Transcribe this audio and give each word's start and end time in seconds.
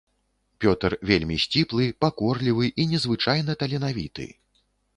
Пётр 0.63 0.95
вельмі 1.09 1.37
сціплы, 1.43 1.85
пакорлівы 2.05 2.73
і 2.85 2.89
незвычайна 2.97 3.59
таленавіты. 3.65 4.27